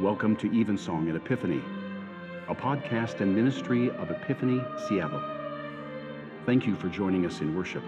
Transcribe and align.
Welcome 0.00 0.34
to 0.36 0.46
Evensong 0.58 1.10
at 1.10 1.14
Epiphany, 1.14 1.60
a 2.48 2.54
podcast 2.54 3.20
and 3.20 3.36
ministry 3.36 3.90
of 3.90 4.10
Epiphany 4.10 4.64
Seattle. 4.88 5.22
Thank 6.46 6.66
you 6.66 6.74
for 6.74 6.88
joining 6.88 7.26
us 7.26 7.42
in 7.42 7.54
worship. 7.54 7.82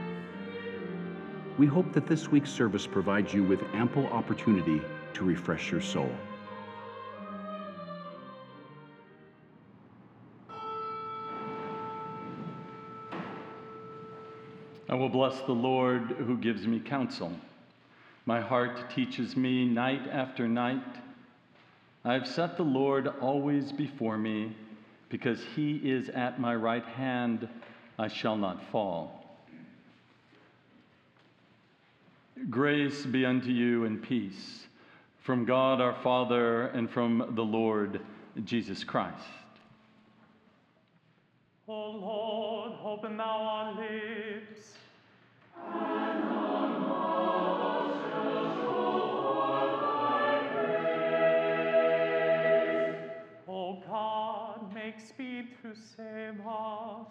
We 1.57 1.67
hope 1.67 1.91
that 1.95 2.07
this 2.07 2.29
week's 2.29 2.51
service 2.51 2.87
provides 2.87 3.33
you 3.33 3.43
with 3.43 3.63
ample 3.73 4.07
opportunity 4.09 4.83
to 5.15 5.25
refresh 5.25 5.71
your 5.71 5.81
soul. 5.81 6.15
I 14.87 14.95
will 14.95 15.09
bless 15.09 15.41
the 15.41 15.53
Lord 15.53 16.15
who 16.27 16.37
gives 16.37 16.67
me 16.67 16.79
counsel. 16.79 17.33
My 18.27 18.43
heart 18.43 18.91
teaches 18.91 19.35
me 19.35 19.65
night 19.65 20.07
after 20.11 20.47
night. 20.47 20.85
I 22.05 22.15
have 22.15 22.27
set 22.27 22.57
the 22.57 22.65
Lord 22.65 23.07
always 23.21 23.71
before 23.71 24.19
me, 24.19 24.57
because 25.09 25.41
he 25.55 25.77
is 25.77 26.09
at 26.09 26.41
my 26.41 26.55
right 26.55 26.85
hand, 26.85 27.49
I 27.99 28.09
shall 28.09 28.37
not 28.37 28.61
fall. 28.71 29.39
Grace 32.51 33.07
be 33.07 33.25
unto 33.25 33.51
you 33.51 33.85
and 33.85 34.03
peace 34.03 34.67
from 35.21 35.45
God 35.45 35.81
our 35.81 35.95
Father 36.03 36.69
and 36.69 36.91
from 36.91 37.33
the 37.37 37.45
Lord 37.45 38.01
Jesus 38.45 38.83
Christ. 38.83 39.23
O 41.69 41.91
Lord, 41.91 42.73
open 42.85 43.17
thou 43.17 43.25
our 43.25 43.75
lips. 43.81 44.75
Save 55.75 56.41
us. 56.47 57.07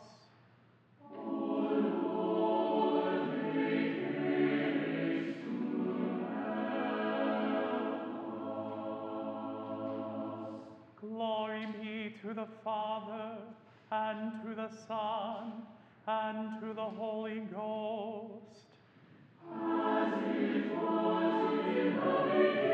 Glory 10.99 11.67
be 11.81 12.15
to 12.21 12.33
the 12.33 12.47
Father, 12.63 13.37
and 13.91 14.43
to 14.43 14.55
the 14.55 14.69
Son, 14.87 15.63
and 16.07 16.59
to 16.61 16.73
the 16.73 16.81
Holy 16.81 17.39
Ghost. 17.51 18.41
Praise 22.31 22.70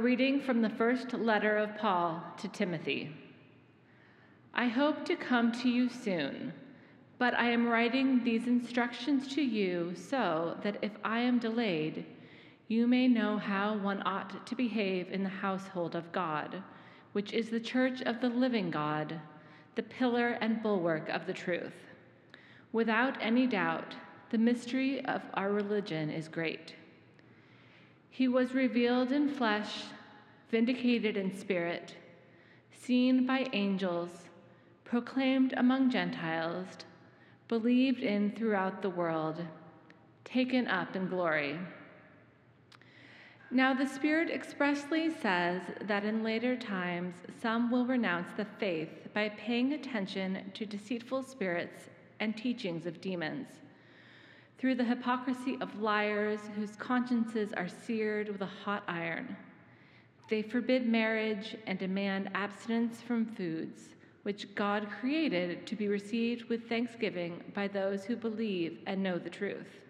Reading 0.00 0.40
from 0.40 0.62
the 0.62 0.70
first 0.70 1.12
letter 1.12 1.58
of 1.58 1.76
Paul 1.76 2.24
to 2.38 2.48
Timothy. 2.48 3.14
I 4.54 4.66
hope 4.66 5.04
to 5.04 5.14
come 5.14 5.52
to 5.60 5.68
you 5.68 5.90
soon, 5.90 6.54
but 7.18 7.34
I 7.34 7.50
am 7.50 7.68
writing 7.68 8.24
these 8.24 8.46
instructions 8.46 9.28
to 9.34 9.42
you 9.42 9.92
so 9.94 10.56
that 10.62 10.78
if 10.80 10.92
I 11.04 11.18
am 11.18 11.38
delayed, 11.38 12.06
you 12.68 12.86
may 12.86 13.08
know 13.08 13.36
how 13.36 13.76
one 13.76 14.02
ought 14.06 14.46
to 14.46 14.54
behave 14.54 15.12
in 15.12 15.22
the 15.22 15.28
household 15.28 15.94
of 15.94 16.12
God, 16.12 16.62
which 17.12 17.34
is 17.34 17.50
the 17.50 17.60
church 17.60 18.00
of 18.00 18.22
the 18.22 18.30
living 18.30 18.70
God, 18.70 19.20
the 19.74 19.82
pillar 19.82 20.38
and 20.40 20.62
bulwark 20.62 21.10
of 21.10 21.26
the 21.26 21.34
truth. 21.34 21.76
Without 22.72 23.18
any 23.20 23.46
doubt, 23.46 23.96
the 24.30 24.38
mystery 24.38 25.04
of 25.04 25.20
our 25.34 25.52
religion 25.52 26.08
is 26.08 26.26
great. 26.26 26.74
He 28.10 28.28
was 28.28 28.52
revealed 28.52 29.12
in 29.12 29.28
flesh, 29.28 29.84
vindicated 30.50 31.16
in 31.16 31.34
spirit, 31.34 31.94
seen 32.72 33.24
by 33.24 33.48
angels, 33.52 34.10
proclaimed 34.84 35.54
among 35.56 35.90
Gentiles, 35.90 36.66
believed 37.48 38.02
in 38.02 38.32
throughout 38.32 38.82
the 38.82 38.90
world, 38.90 39.44
taken 40.24 40.66
up 40.66 40.96
in 40.96 41.08
glory. 41.08 41.58
Now, 43.52 43.74
the 43.74 43.86
Spirit 43.86 44.30
expressly 44.30 45.10
says 45.10 45.62
that 45.82 46.04
in 46.04 46.22
later 46.22 46.56
times 46.56 47.14
some 47.40 47.70
will 47.70 47.84
renounce 47.84 48.32
the 48.36 48.44
faith 48.44 49.08
by 49.12 49.30
paying 49.30 49.72
attention 49.72 50.52
to 50.54 50.66
deceitful 50.66 51.24
spirits 51.24 51.88
and 52.20 52.36
teachings 52.36 52.86
of 52.86 53.00
demons 53.00 53.48
through 54.60 54.74
the 54.74 54.84
hypocrisy 54.84 55.56
of 55.62 55.80
liars 55.80 56.40
whose 56.54 56.76
consciences 56.76 57.50
are 57.54 57.66
seared 57.66 58.28
with 58.28 58.42
a 58.42 58.46
hot 58.46 58.84
iron. 58.86 59.34
They 60.28 60.42
forbid 60.42 60.86
marriage 60.86 61.56
and 61.66 61.78
demand 61.78 62.28
abstinence 62.34 63.00
from 63.00 63.24
foods 63.24 63.88
which 64.22 64.54
God 64.54 64.86
created 65.00 65.66
to 65.66 65.74
be 65.74 65.88
received 65.88 66.44
with 66.50 66.68
thanksgiving 66.68 67.42
by 67.54 67.68
those 67.68 68.04
who 68.04 68.16
believe 68.16 68.80
and 68.86 69.02
know 69.02 69.18
the 69.18 69.30
truth. 69.30 69.80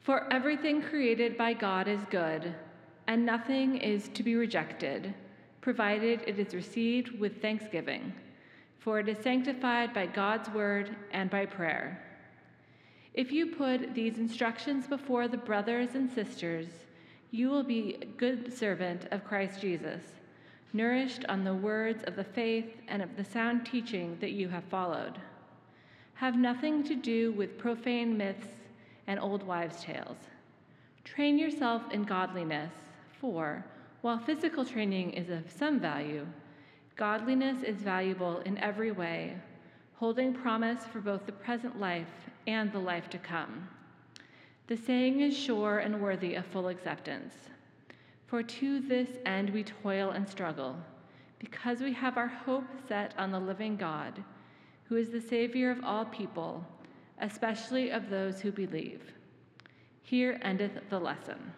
For 0.00 0.32
everything 0.32 0.82
created 0.82 1.38
by 1.38 1.52
God 1.52 1.86
is 1.86 2.00
good, 2.10 2.52
and 3.06 3.24
nothing 3.24 3.76
is 3.76 4.08
to 4.08 4.24
be 4.24 4.34
rejected, 4.34 5.14
provided 5.60 6.22
it 6.26 6.40
is 6.40 6.52
received 6.52 7.16
with 7.20 7.40
thanksgiving, 7.40 8.12
for 8.80 8.98
it 8.98 9.08
is 9.08 9.18
sanctified 9.18 9.94
by 9.94 10.06
God's 10.06 10.50
word 10.50 10.96
and 11.12 11.30
by 11.30 11.46
prayer. 11.46 12.11
If 13.14 13.30
you 13.30 13.48
put 13.48 13.94
these 13.94 14.16
instructions 14.16 14.86
before 14.86 15.28
the 15.28 15.36
brothers 15.36 15.90
and 15.94 16.10
sisters, 16.10 16.68
you 17.30 17.50
will 17.50 17.62
be 17.62 17.98
a 18.00 18.06
good 18.06 18.56
servant 18.56 19.06
of 19.10 19.24
Christ 19.24 19.60
Jesus, 19.60 20.02
nourished 20.72 21.26
on 21.28 21.44
the 21.44 21.54
words 21.54 22.02
of 22.04 22.16
the 22.16 22.24
faith 22.24 22.74
and 22.88 23.02
of 23.02 23.14
the 23.16 23.24
sound 23.24 23.66
teaching 23.66 24.16
that 24.20 24.32
you 24.32 24.48
have 24.48 24.64
followed. 24.64 25.18
Have 26.14 26.36
nothing 26.36 26.82
to 26.84 26.94
do 26.94 27.32
with 27.32 27.58
profane 27.58 28.16
myths 28.16 28.48
and 29.06 29.20
old 29.20 29.42
wives' 29.42 29.82
tales. 29.82 30.16
Train 31.04 31.38
yourself 31.38 31.82
in 31.92 32.04
godliness, 32.04 32.72
for 33.20 33.62
while 34.00 34.18
physical 34.18 34.64
training 34.64 35.10
is 35.12 35.28
of 35.28 35.50
some 35.50 35.78
value, 35.78 36.26
godliness 36.96 37.62
is 37.62 37.76
valuable 37.76 38.38
in 38.46 38.56
every 38.56 38.90
way, 38.90 39.36
holding 39.96 40.32
promise 40.32 40.84
for 40.86 41.00
both 41.00 41.26
the 41.26 41.32
present 41.32 41.78
life 41.78 42.30
and 42.46 42.72
the 42.72 42.78
life 42.78 43.08
to 43.10 43.18
come. 43.18 43.68
The 44.66 44.76
saying 44.76 45.20
is 45.20 45.36
sure 45.36 45.78
and 45.78 46.00
worthy 46.00 46.34
of 46.34 46.46
full 46.46 46.68
acceptance. 46.68 47.34
For 48.26 48.42
to 48.42 48.80
this 48.80 49.08
end 49.26 49.50
we 49.50 49.64
toil 49.64 50.10
and 50.10 50.28
struggle, 50.28 50.76
because 51.38 51.80
we 51.80 51.92
have 51.92 52.16
our 52.16 52.28
hope 52.28 52.64
set 52.88 53.14
on 53.18 53.30
the 53.30 53.40
living 53.40 53.76
God, 53.76 54.22
who 54.84 54.96
is 54.96 55.10
the 55.10 55.20
Savior 55.20 55.70
of 55.70 55.84
all 55.84 56.04
people, 56.06 56.64
especially 57.20 57.90
of 57.90 58.08
those 58.08 58.40
who 58.40 58.52
believe. 58.52 59.12
Here 60.02 60.38
endeth 60.42 60.72
the 60.88 60.98
lesson. 60.98 61.52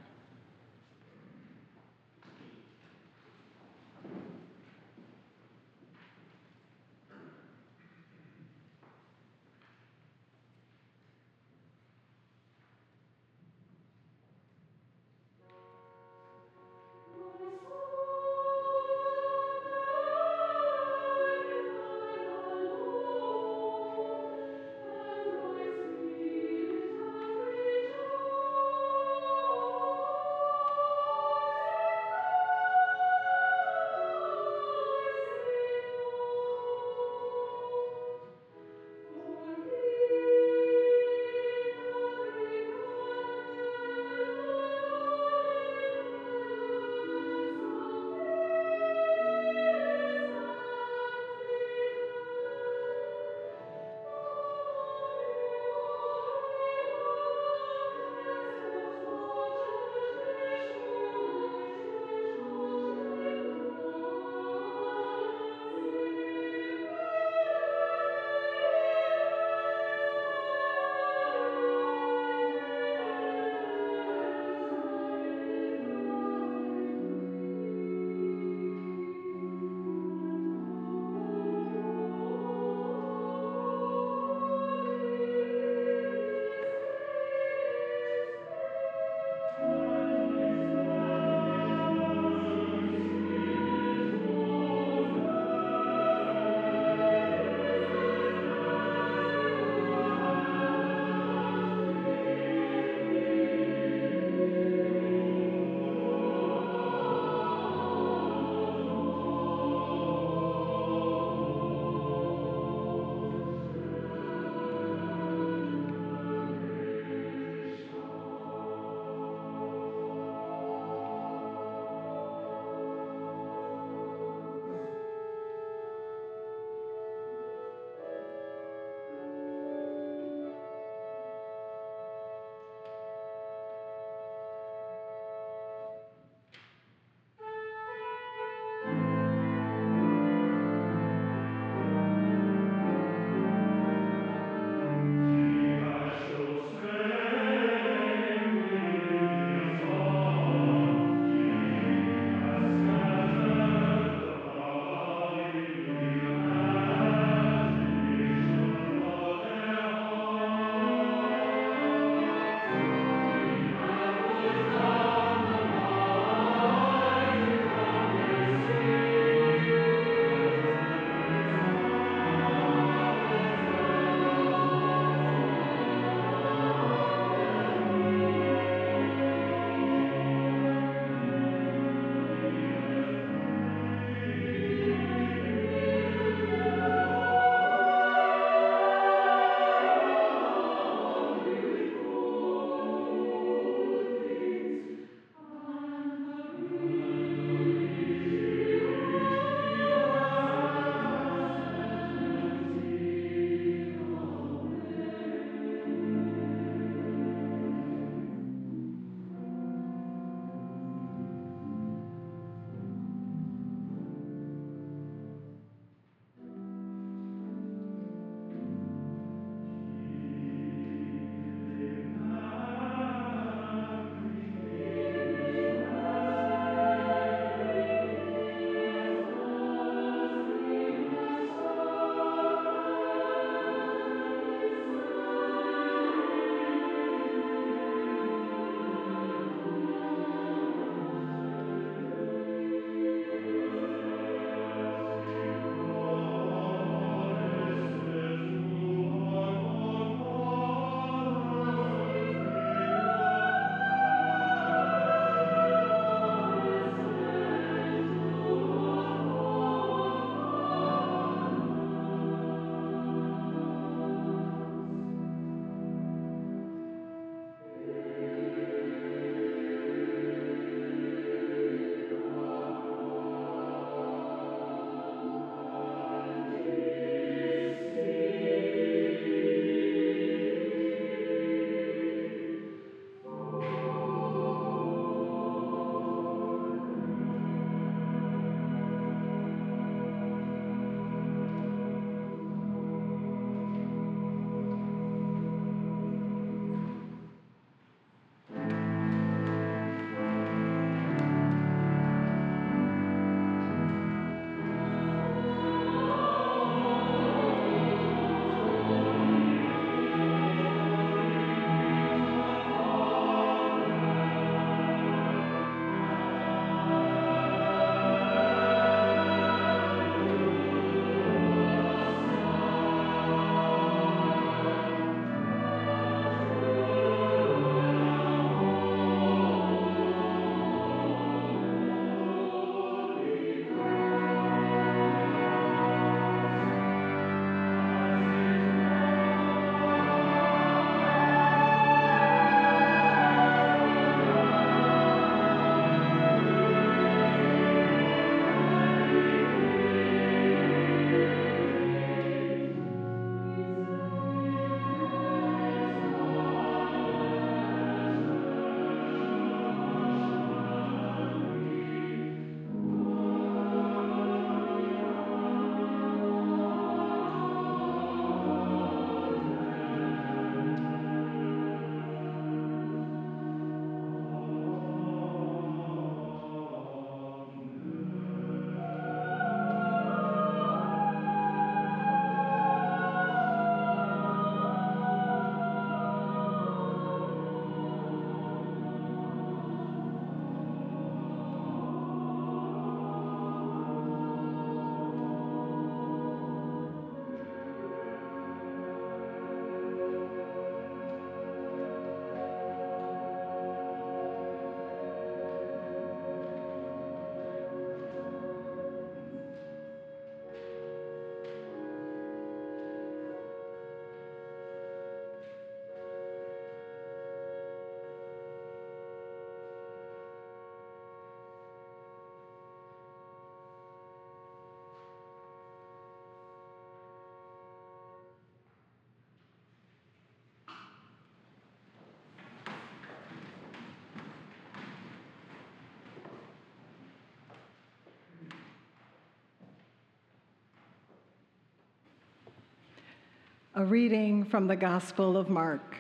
A 443.77 443.85
reading 443.85 444.45
from 444.45 444.69
the 444.69 444.77
Gospel 444.77 445.37
of 445.37 445.49
Mark. 445.49 445.97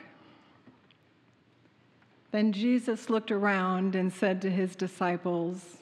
Then 2.31 2.53
Jesus 2.53 3.11
looked 3.11 3.33
around 3.33 3.97
and 3.97 4.13
said 4.13 4.41
to 4.43 4.51
his 4.51 4.77
disciples, 4.77 5.79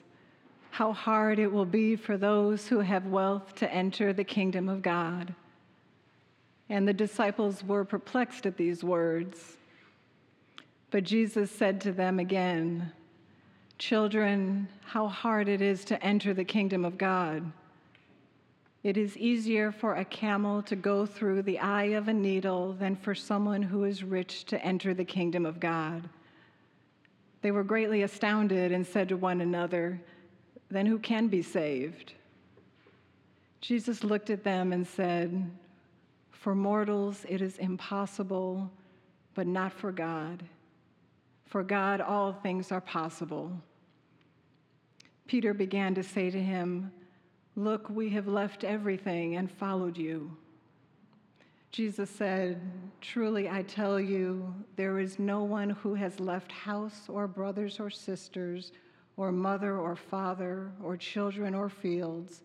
How 0.71 0.95
hard 0.95 1.39
it 1.39 1.53
will 1.53 1.67
be 1.67 1.97
for 1.97 2.17
those 2.17 2.67
who 2.67 2.79
have 2.79 3.09
wealth 3.09 3.55
to 3.57 3.71
enter 3.71 4.15
the 4.15 4.25
kingdom 4.25 4.71
of 4.71 4.81
God. 4.81 5.35
And 6.71 6.89
the 6.89 6.95
disciples 6.95 7.63
were 7.63 7.85
perplexed 7.85 8.47
at 8.47 8.57
these 8.57 8.83
words. 8.83 9.59
But 10.91 11.05
Jesus 11.05 11.51
said 11.51 11.79
to 11.83 11.93
them 11.93 12.19
again, 12.19 12.91
Children, 13.77 14.67
how 14.83 15.09
hard 15.09 15.47
it 15.47 15.61
is 15.61 15.85
to 15.85 16.03
enter 16.03 16.33
the 16.33 16.43
kingdom 16.43 16.87
of 16.87 16.97
God. 16.97 17.53
It 18.83 18.97
is 18.97 19.16
easier 19.16 19.71
for 19.71 19.95
a 19.95 20.05
camel 20.05 20.61
to 20.64 20.75
go 20.75 21.07
through 21.07 21.42
the 21.42 21.61
eye 21.61 21.95
of 21.95 22.09
a 22.09 22.12
needle 22.12 22.73
than 22.73 22.97
for 22.97 23.14
someone 23.14 23.62
who 23.62 23.85
is 23.85 24.03
rich 24.03 24.45
to 24.47 24.64
enter 24.64 24.92
the 24.92 25.05
kingdom 25.05 25.47
of 25.47 25.61
God. 25.61 26.09
They 27.42 27.53
were 27.53 27.62
greatly 27.62 28.03
astounded 28.03 28.73
and 28.73 28.85
said 28.85 29.09
to 29.11 29.16
one 29.16 29.40
another, 29.40 30.01
Then 30.68 30.87
who 30.87 30.99
can 30.99 31.29
be 31.29 31.42
saved? 31.42 32.14
Jesus 33.61 34.03
looked 34.03 34.31
at 34.31 34.42
them 34.42 34.73
and 34.73 34.85
said, 34.85 35.49
For 36.33 36.53
mortals 36.53 37.25
it 37.29 37.40
is 37.40 37.59
impossible, 37.59 38.68
but 39.35 39.47
not 39.47 39.73
for 39.73 39.92
God. 39.92 40.42
For 41.47 41.62
God 41.62 42.01
all 42.01 42.33
things 42.33 42.73
are 42.73 42.81
possible. 42.81 43.53
Peter 45.29 45.55
began 45.55 45.95
to 45.95 46.03
say 46.03 46.31
to 46.31 46.42
him, 46.42 46.90
Look, 47.55 47.91
we 47.91 48.09
have 48.11 48.27
left 48.27 48.65
everything 48.65 49.37
and 49.37 49.51
followed 49.51 49.99
you. 49.99 50.35
Jesus 51.71 52.09
said, 52.09 52.61
Truly 53.03 53.49
I 53.49 53.62
tell 53.62 54.01
you, 54.01 54.55
there 54.77 54.99
is 54.99 55.19
no 55.19 55.45
one 55.45 55.71
who 55.71 55.95
has 55.95 56.19
left 56.19 56.51
house 56.51 57.03
or 57.09 57.27
brothers 57.27 57.79
or 57.79 57.91
sisters, 57.91 58.73
or 59.19 59.31
mother 59.31 59.77
or 59.77 59.95
father, 59.97 60.73
or 60.83 60.97
children 60.97 61.55
or 61.55 61.69
fields, 61.69 62.41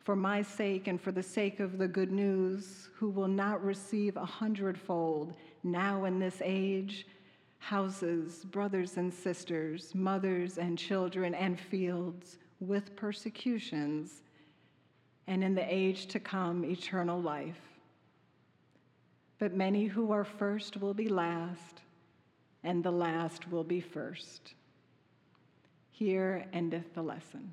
for 0.00 0.16
my 0.16 0.40
sake 0.40 0.86
and 0.86 0.98
for 0.98 1.12
the 1.12 1.22
sake 1.22 1.60
of 1.60 1.76
the 1.76 1.88
good 1.88 2.10
news, 2.10 2.88
who 2.94 3.10
will 3.10 3.28
not 3.28 3.62
receive 3.62 4.16
a 4.16 4.24
hundredfold 4.24 5.36
now 5.62 6.06
in 6.06 6.18
this 6.18 6.40
age 6.42 7.06
houses, 7.58 8.46
brothers 8.46 8.96
and 8.96 9.12
sisters, 9.12 9.94
mothers 9.94 10.56
and 10.56 10.78
children, 10.78 11.34
and 11.34 11.60
fields 11.60 12.38
with 12.60 12.96
persecutions 12.96 14.22
and 15.28 15.44
in 15.44 15.54
the 15.54 15.72
age 15.72 16.06
to 16.06 16.18
come, 16.18 16.64
eternal 16.64 17.20
life. 17.20 17.60
But 19.38 19.54
many 19.54 19.84
who 19.84 20.10
are 20.10 20.24
first 20.24 20.78
will 20.78 20.94
be 20.94 21.08
last, 21.08 21.82
and 22.64 22.82
the 22.82 22.90
last 22.90 23.48
will 23.52 23.62
be 23.62 23.80
first. 23.80 24.54
Here 25.90 26.46
endeth 26.52 26.94
the 26.94 27.02
lesson. 27.02 27.52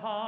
peace 0.00 0.21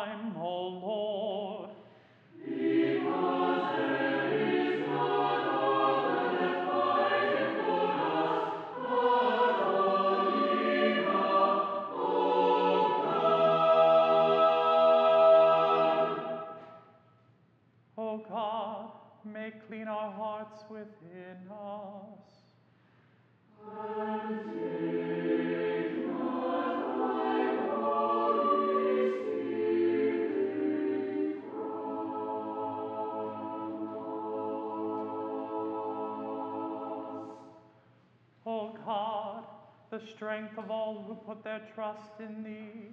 strength 40.25 40.57
of 40.57 40.71
all 40.71 41.05
who 41.07 41.15
put 41.15 41.45
their 41.45 41.61
trust 41.75 42.19
in 42.19 42.43
Thee, 42.43 42.89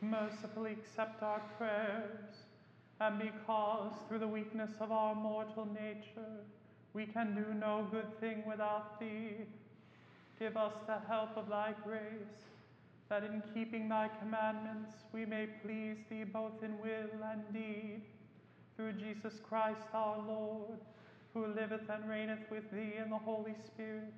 mercifully 0.00 0.70
accept 0.70 1.20
our 1.20 1.40
prayers, 1.58 2.44
and 3.00 3.18
because 3.18 3.92
through 4.06 4.20
the 4.20 4.28
weakness 4.28 4.70
of 4.78 4.92
our 4.92 5.12
mortal 5.12 5.66
nature 5.66 6.38
we 6.94 7.04
can 7.04 7.34
do 7.34 7.52
no 7.52 7.88
good 7.90 8.20
thing 8.20 8.44
without 8.46 9.00
Thee, 9.00 9.38
give 10.38 10.56
us 10.56 10.74
the 10.86 10.98
help 11.08 11.36
of 11.36 11.48
Thy 11.48 11.74
grace, 11.84 12.46
that 13.08 13.24
in 13.24 13.42
keeping 13.52 13.88
Thy 13.88 14.08
commandments 14.20 14.92
we 15.12 15.26
may 15.26 15.48
please 15.64 15.96
Thee 16.08 16.22
both 16.22 16.62
in 16.62 16.78
will 16.78 17.24
and 17.24 17.42
deed, 17.52 18.02
through 18.76 18.92
Jesus 18.92 19.40
Christ 19.48 19.88
our 19.92 20.18
Lord, 20.28 20.78
who 21.34 21.44
liveth 21.44 21.90
and 21.90 22.08
reigneth 22.08 22.48
with 22.52 22.70
Thee 22.70 22.94
in 23.02 23.10
the 23.10 23.18
Holy 23.18 23.56
Spirit, 23.66 24.14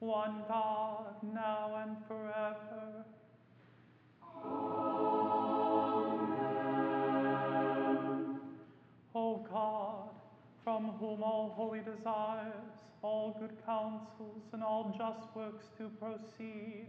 one 0.00 0.42
God, 0.46 1.16
now 1.22 1.82
and 1.82 1.96
forever. 2.06 3.04
O 9.14 9.46
God, 9.50 10.10
from 10.62 10.92
whom 11.00 11.22
all 11.22 11.52
holy 11.56 11.80
desires, 11.80 12.52
all 13.02 13.36
good 13.40 13.56
counsels, 13.66 14.42
and 14.52 14.62
all 14.62 14.94
just 14.96 15.34
works 15.34 15.66
do 15.76 15.90
proceed, 16.00 16.86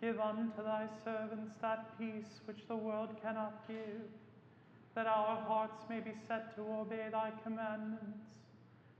give 0.00 0.18
unto 0.18 0.62
thy 0.64 0.86
servants 1.04 1.54
that 1.60 1.96
peace 1.98 2.40
which 2.46 2.66
the 2.66 2.76
world 2.76 3.10
cannot 3.22 3.66
give, 3.68 4.02
that 4.96 5.06
our 5.06 5.36
hearts 5.42 5.84
may 5.88 6.00
be 6.00 6.12
set 6.26 6.56
to 6.56 6.62
obey 6.62 7.08
thy 7.12 7.30
commandments, 7.44 8.18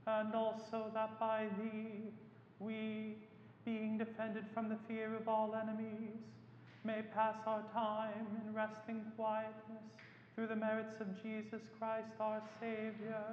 and 0.07 0.33
also 0.33 0.89
that 0.93 1.19
by 1.19 1.47
thee 1.59 2.13
we, 2.59 3.15
being 3.65 3.97
defended 3.97 4.45
from 4.53 4.69
the 4.69 4.77
fear 4.87 5.15
of 5.15 5.27
all 5.27 5.55
enemies, 5.55 6.19
may 6.83 7.01
pass 7.13 7.35
our 7.45 7.63
time 7.73 8.27
in 8.45 8.53
resting 8.53 9.01
quietness 9.15 9.83
through 10.35 10.47
the 10.47 10.55
merits 10.55 10.99
of 11.01 11.21
Jesus 11.21 11.61
Christ 11.77 12.13
our 12.19 12.41
Savior. 12.59 13.23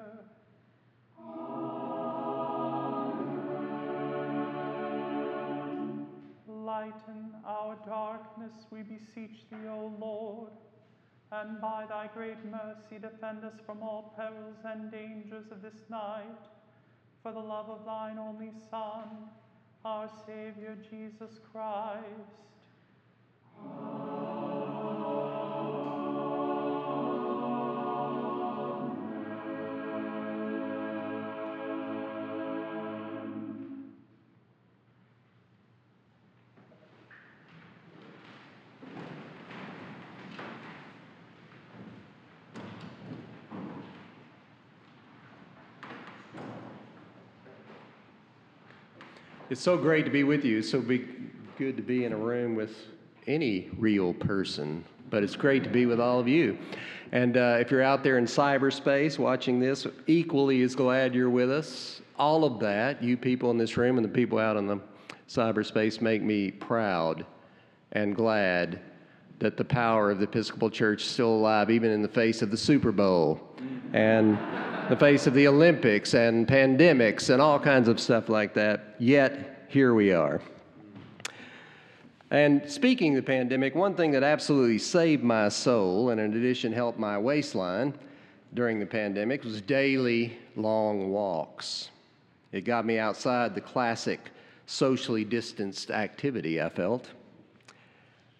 Lighten 6.48 7.32
our 7.44 7.76
darkness, 7.86 8.52
we 8.70 8.82
beseech 8.82 9.44
thee, 9.50 9.68
O 9.68 9.92
Lord, 10.00 10.50
and 11.32 11.60
by 11.60 11.86
thy 11.88 12.08
great 12.12 12.44
mercy 12.44 12.98
defend 13.00 13.44
us 13.44 13.54
from 13.64 13.82
all 13.82 14.12
perils 14.16 14.58
and 14.64 14.90
dangers 14.90 15.46
of 15.50 15.62
this 15.62 15.84
night, 15.88 16.24
for 17.26 17.32
the 17.32 17.40
love 17.40 17.68
of 17.68 17.84
thine 17.84 18.20
only 18.20 18.52
Son, 18.70 19.08
our 19.84 20.08
Savior 20.24 20.78
Jesus 20.88 21.40
Christ. 21.50 22.46
It's 49.56 49.64
so 49.64 49.78
great 49.78 50.04
to 50.04 50.10
be 50.10 50.22
with 50.22 50.44
you. 50.44 50.58
It's 50.58 50.70
so 50.70 50.82
be 50.82 51.06
good 51.56 51.78
to 51.78 51.82
be 51.82 52.04
in 52.04 52.12
a 52.12 52.16
room 52.16 52.56
with 52.56 52.76
any 53.26 53.70
real 53.78 54.12
person, 54.12 54.84
but 55.08 55.22
it's 55.22 55.34
great 55.34 55.64
to 55.64 55.70
be 55.70 55.86
with 55.86 55.98
all 55.98 56.20
of 56.20 56.28
you. 56.28 56.58
And 57.10 57.38
uh, 57.38 57.56
if 57.58 57.70
you're 57.70 57.82
out 57.82 58.04
there 58.04 58.18
in 58.18 58.26
cyberspace 58.26 59.18
watching 59.18 59.58
this, 59.58 59.86
equally 60.06 60.60
as 60.60 60.74
glad 60.74 61.14
you're 61.14 61.30
with 61.30 61.50
us. 61.50 62.02
All 62.18 62.44
of 62.44 62.60
that, 62.60 63.02
you 63.02 63.16
people 63.16 63.50
in 63.50 63.56
this 63.56 63.78
room 63.78 63.96
and 63.96 64.04
the 64.04 64.10
people 64.10 64.38
out 64.38 64.58
in 64.58 64.66
the 64.66 64.78
cyberspace, 65.26 66.02
make 66.02 66.22
me 66.22 66.50
proud 66.50 67.24
and 67.92 68.14
glad 68.14 68.78
that 69.38 69.56
the 69.56 69.64
power 69.64 70.10
of 70.10 70.18
the 70.18 70.24
Episcopal 70.24 70.68
Church 70.68 71.02
is 71.02 71.08
still 71.08 71.32
alive, 71.32 71.70
even 71.70 71.90
in 71.90 72.02
the 72.02 72.08
face 72.08 72.42
of 72.42 72.50
the 72.50 72.58
Super 72.58 72.92
Bowl 72.92 73.40
and 73.94 74.36
the 74.88 74.96
face 74.96 75.26
of 75.26 75.34
the 75.34 75.48
Olympics 75.48 76.14
and 76.14 76.46
pandemics 76.46 77.30
and 77.30 77.42
all 77.42 77.58
kinds 77.58 77.88
of 77.88 77.98
stuff 77.98 78.28
like 78.28 78.54
that. 78.54 78.94
Yet, 79.00 79.66
here 79.68 79.94
we 79.94 80.12
are. 80.12 80.40
And 82.30 82.70
speaking 82.70 83.16
of 83.16 83.24
the 83.24 83.26
pandemic, 83.26 83.74
one 83.74 83.94
thing 83.94 84.12
that 84.12 84.22
absolutely 84.22 84.78
saved 84.78 85.24
my 85.24 85.48
soul 85.48 86.10
and 86.10 86.20
in 86.20 86.36
addition 86.36 86.72
helped 86.72 87.00
my 87.00 87.18
waistline 87.18 87.94
during 88.54 88.78
the 88.78 88.86
pandemic 88.86 89.42
was 89.42 89.60
daily 89.60 90.38
long 90.54 91.10
walks. 91.10 91.90
It 92.52 92.60
got 92.60 92.86
me 92.86 93.00
outside 93.00 93.56
the 93.56 93.60
classic 93.60 94.30
socially 94.66 95.24
distanced 95.24 95.90
activity 95.90 96.62
I 96.62 96.68
felt. 96.68 97.08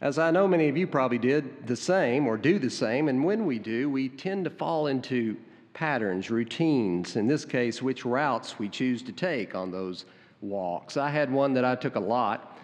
As 0.01 0.17
I 0.17 0.31
know 0.31 0.47
many 0.47 0.69
of 0.69 0.77
you 0.77 0.87
probably 0.87 1.19
did 1.19 1.67
the 1.67 1.77
same 1.77 2.29
or 2.29 2.37
do 2.37 2.61
the 2.61 2.71
same, 2.71 3.09
and 3.09 3.25
when 3.25 3.47
we 3.47 3.59
do, 3.59 3.91
we 3.91 4.09
tend 4.09 4.45
to 4.45 4.51
fall 4.51 4.87
into 4.87 5.37
patterns, 5.77 6.31
routines, 6.31 7.15
in 7.15 7.29
this 7.29 7.45
case, 7.45 7.81
which 7.81 8.05
routes 8.05 8.59
we 8.59 8.69
choose 8.69 9.03
to 9.03 9.12
take 9.12 9.55
on 9.55 9.71
those 9.71 10.07
walks. 10.41 10.97
I 10.97 11.11
had 11.11 11.31
one 11.31 11.53
that 11.55 11.65
I 11.65 11.77
took 11.77 11.95
a 11.95 12.01
lot 12.01 12.57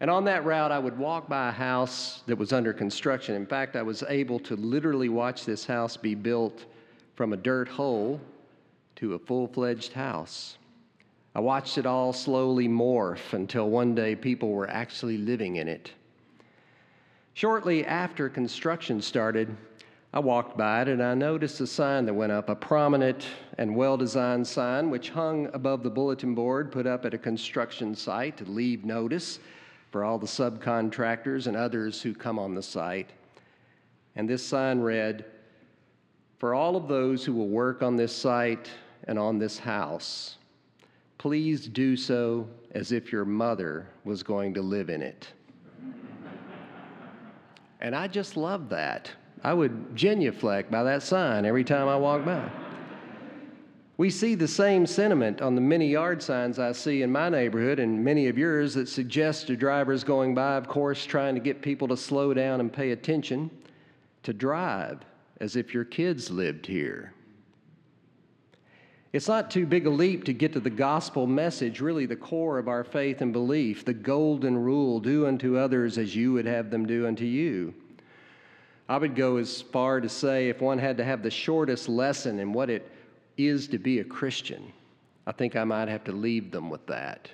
and 0.00 0.10
on 0.10 0.24
that 0.24 0.44
route, 0.44 0.70
I 0.70 0.78
would 0.78 0.96
walk 0.96 1.28
by 1.28 1.48
a 1.48 1.52
house 1.52 2.22
that 2.26 2.38
was 2.38 2.52
under 2.52 2.72
construction. 2.72 3.34
In 3.34 3.46
fact, 3.46 3.74
I 3.74 3.82
was 3.82 4.04
able 4.08 4.38
to 4.40 4.54
literally 4.54 5.08
watch 5.08 5.44
this 5.44 5.66
house 5.66 5.96
be 5.96 6.14
built 6.14 6.66
from 7.16 7.32
a 7.32 7.36
dirt 7.36 7.68
hole 7.68 8.20
to 8.96 9.14
a 9.14 9.18
full 9.18 9.48
fledged 9.48 9.92
house. 9.92 10.56
I 11.34 11.40
watched 11.40 11.78
it 11.78 11.86
all 11.86 12.12
slowly 12.12 12.68
morph 12.68 13.32
until 13.32 13.70
one 13.70 13.94
day 13.94 14.14
people 14.14 14.50
were 14.50 14.70
actually 14.70 15.18
living 15.18 15.56
in 15.56 15.66
it. 15.66 15.92
Shortly 17.34 17.84
after 17.84 18.28
construction 18.28 19.02
started, 19.02 19.56
I 20.12 20.20
walked 20.20 20.56
by 20.56 20.82
it 20.82 20.88
and 20.88 21.02
I 21.02 21.12
noticed 21.14 21.60
a 21.60 21.66
sign 21.66 22.06
that 22.06 22.14
went 22.14 22.32
up, 22.32 22.48
a 22.48 22.54
prominent 22.54 23.26
and 23.58 23.76
well 23.76 23.98
designed 23.98 24.46
sign 24.46 24.88
which 24.88 25.10
hung 25.10 25.50
above 25.52 25.82
the 25.82 25.90
bulletin 25.90 26.34
board 26.34 26.72
put 26.72 26.86
up 26.86 27.04
at 27.04 27.12
a 27.12 27.18
construction 27.18 27.94
site 27.94 28.38
to 28.38 28.44
leave 28.44 28.86
notice 28.86 29.38
for 29.90 30.04
all 30.04 30.18
the 30.18 30.26
subcontractors 30.26 31.46
and 31.46 31.56
others 31.56 32.00
who 32.00 32.14
come 32.14 32.38
on 32.38 32.54
the 32.54 32.62
site. 32.62 33.10
And 34.16 34.28
this 34.28 34.44
sign 34.44 34.80
read, 34.80 35.26
For 36.38 36.54
all 36.54 36.74
of 36.74 36.88
those 36.88 37.24
who 37.24 37.34
will 37.34 37.48
work 37.48 37.82
on 37.82 37.96
this 37.96 38.14
site 38.14 38.70
and 39.04 39.18
on 39.18 39.38
this 39.38 39.58
house, 39.58 40.36
please 41.18 41.68
do 41.68 41.96
so 41.96 42.48
as 42.72 42.92
if 42.92 43.12
your 43.12 43.24
mother 43.26 43.88
was 44.04 44.22
going 44.22 44.54
to 44.54 44.62
live 44.62 44.88
in 44.88 45.02
it. 45.02 45.28
and 47.80 47.94
I 47.94 48.08
just 48.08 48.36
love 48.36 48.70
that. 48.70 49.10
I 49.42 49.54
would 49.54 49.94
genuflect 49.94 50.70
by 50.70 50.82
that 50.82 51.02
sign 51.02 51.44
every 51.44 51.64
time 51.64 51.88
I 51.88 51.96
walk 51.96 52.24
by. 52.24 52.50
We 53.98 54.10
see 54.10 54.36
the 54.36 54.46
same 54.46 54.86
sentiment 54.86 55.42
on 55.42 55.56
the 55.56 55.60
many 55.60 55.88
yard 55.88 56.22
signs 56.22 56.60
I 56.60 56.70
see 56.70 57.02
in 57.02 57.10
my 57.10 57.28
neighborhood 57.28 57.80
and 57.80 58.04
many 58.04 58.28
of 58.28 58.38
yours 58.38 58.74
that 58.74 58.88
suggest 58.88 59.48
to 59.48 59.56
drivers 59.56 60.04
going 60.04 60.36
by, 60.36 60.54
of 60.56 60.68
course, 60.68 61.04
trying 61.04 61.34
to 61.34 61.40
get 61.40 61.62
people 61.62 61.88
to 61.88 61.96
slow 61.96 62.32
down 62.32 62.60
and 62.60 62.72
pay 62.72 62.92
attention, 62.92 63.50
to 64.22 64.32
drive 64.32 65.00
as 65.40 65.56
if 65.56 65.74
your 65.74 65.84
kids 65.84 66.30
lived 66.30 66.66
here. 66.66 67.12
It's 69.12 69.26
not 69.26 69.50
too 69.50 69.66
big 69.66 69.86
a 69.86 69.90
leap 69.90 70.24
to 70.24 70.32
get 70.32 70.52
to 70.52 70.60
the 70.60 70.70
gospel 70.70 71.26
message, 71.26 71.80
really 71.80 72.06
the 72.06 72.14
core 72.14 72.58
of 72.58 72.68
our 72.68 72.84
faith 72.84 73.20
and 73.20 73.32
belief, 73.32 73.84
the 73.84 73.94
golden 73.94 74.56
rule 74.56 75.00
do 75.00 75.26
unto 75.26 75.56
others 75.56 75.98
as 75.98 76.14
you 76.14 76.34
would 76.34 76.46
have 76.46 76.70
them 76.70 76.86
do 76.86 77.06
unto 77.06 77.24
you. 77.24 77.74
I 78.88 78.96
would 78.96 79.14
go 79.14 79.36
as 79.36 79.60
far 79.60 80.00
to 80.00 80.08
say 80.08 80.48
if 80.48 80.62
one 80.62 80.78
had 80.78 80.96
to 80.96 81.04
have 81.04 81.22
the 81.22 81.30
shortest 81.30 81.88
lesson 81.88 82.38
in 82.38 82.52
what 82.52 82.70
it 82.70 82.90
is 83.36 83.68
to 83.68 83.78
be 83.78 83.98
a 83.98 84.04
Christian, 84.04 84.72
I 85.26 85.32
think 85.32 85.56
I 85.56 85.64
might 85.64 85.88
have 85.88 86.04
to 86.04 86.12
leave 86.12 86.50
them 86.50 86.70
with 86.70 86.86
that. 86.86 87.30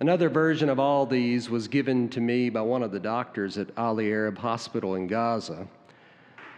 Another 0.00 0.28
version 0.28 0.68
of 0.68 0.80
all 0.80 1.06
these 1.06 1.48
was 1.48 1.68
given 1.68 2.08
to 2.08 2.20
me 2.20 2.50
by 2.50 2.62
one 2.62 2.82
of 2.82 2.90
the 2.90 2.98
doctors 2.98 3.56
at 3.56 3.72
Ahli 3.76 4.10
Arab 4.10 4.38
Hospital 4.38 4.96
in 4.96 5.06
Gaza, 5.06 5.68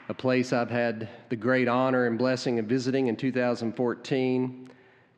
a 0.08 0.14
place 0.14 0.52
I've 0.52 0.70
had 0.70 1.08
the 1.28 1.36
great 1.36 1.68
honor 1.68 2.06
and 2.06 2.16
blessing 2.16 2.58
of 2.58 2.66
visiting 2.66 3.08
in 3.08 3.16
2014, 3.16 4.70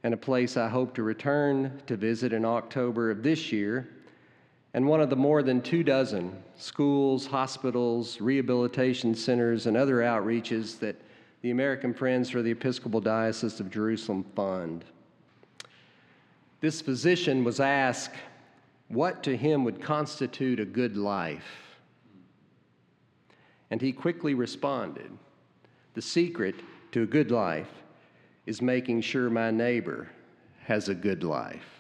and 0.03 0.14
a 0.14 0.16
place 0.16 0.57
I 0.57 0.68
hope 0.68 0.94
to 0.94 1.03
return 1.03 1.81
to 1.87 1.97
visit 1.97 2.33
in 2.33 2.44
October 2.44 3.11
of 3.11 3.23
this 3.23 3.53
year, 3.53 3.88
and 4.75 4.85
one 4.85 5.01
of 5.01 5.09
the 5.09 5.17
more 5.17 5.43
than 5.43 5.63
two 5.63 5.85
dozen 5.85 6.37
schools, 6.57 7.27
hospitals, 7.27 8.21
rehabilitation 8.21 9.15
centers, 9.15 9.67
and 9.67 9.77
other 9.77 9.99
outreaches 9.99 10.79
that 10.81 10.97
the 11.43 11.53
American 11.53 11.95
Friends 11.95 12.29
for 12.29 12.43
the 12.43 12.51
Episcopal 12.51 13.01
Diocese 13.01 13.61
of 13.61 13.71
Jerusalem 13.71 14.25
Fund. 14.35 14.85
This 16.61 16.81
physician 16.81 17.45
was 17.45 17.61
asked 17.61 18.17
what 18.89 19.23
to 19.23 19.37
him 19.37 19.65
would 19.65 19.81
constitute 19.81 20.59
a 20.59 20.65
good 20.65 20.97
life. 20.97 21.79
And 23.71 23.81
he 23.81 23.93
quickly 23.93 24.35
responded 24.35 25.11
The 25.95 26.03
secret 26.03 26.57
to 26.93 27.03
a 27.03 27.07
good 27.07 27.31
life 27.31 27.71
is 28.47 28.61
making 28.61 29.03
sure 29.03 29.31
my 29.31 29.51
neighbor 29.51 30.09
has 30.65 30.89
a 30.89 30.95
good 30.95 31.23
life. 31.23 31.74